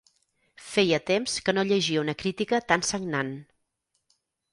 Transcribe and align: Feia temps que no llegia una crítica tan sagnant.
Feia 0.69 0.99
temps 1.09 1.35
que 1.49 1.53
no 1.57 1.65
llegia 1.71 2.05
una 2.05 2.15
crítica 2.21 2.61
tan 2.73 2.87
sagnant. 2.93 3.31